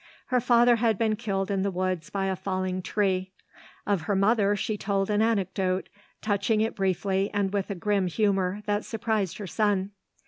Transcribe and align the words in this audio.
Her 0.33 0.41
father 0.41 0.77
had 0.77 0.97
been 0.97 1.15
killed 1.15 1.51
in 1.51 1.61
the 1.61 1.69
woods 1.69 2.09
by 2.09 2.25
a 2.25 2.35
falling 2.35 2.81
tree. 2.81 3.33
Of 3.85 4.01
her 4.01 4.15
mother 4.15 4.55
she 4.55 4.75
told 4.75 5.11
an 5.11 5.21
anecdote, 5.21 5.89
touching 6.23 6.59
it 6.59 6.75
briefly 6.75 7.29
and 7.35 7.53
with 7.53 7.69
a 7.69 7.75
grim 7.75 8.07
humour 8.07 8.63
that 8.65 8.83
surprised 8.83 9.37
her 9.37 9.45
son. 9.45 9.91